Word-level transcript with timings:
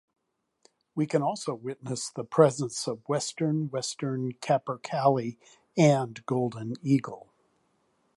We 0.95 1.05
can 1.05 1.21
also 1.21 1.53
witness 1.53 2.09
the 2.09 2.23
presence 2.23 2.87
of 2.87 3.07
western 3.07 3.69
western 3.69 4.31
capercaillie 4.41 5.37
and 5.77 6.25
golden 6.25 6.73
eagle. 6.81 7.31